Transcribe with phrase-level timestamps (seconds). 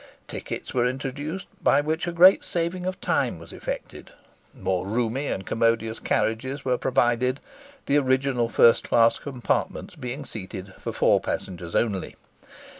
[0.27, 4.11] Tickets were introduced, by which a great saving of time was effected.
[4.51, 7.39] More roomy and commodious carriages were provided,
[7.85, 12.15] the original first class compartments being seated for four passengers only.